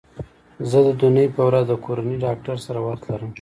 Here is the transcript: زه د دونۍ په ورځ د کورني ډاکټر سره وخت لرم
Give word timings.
زه 0.69 0.79
د 0.87 0.89
دونۍ 0.99 1.27
په 1.35 1.41
ورځ 1.47 1.63
د 1.69 1.73
کورني 1.85 2.15
ډاکټر 2.25 2.57
سره 2.65 2.79
وخت 2.87 3.03
لرم 3.09 3.29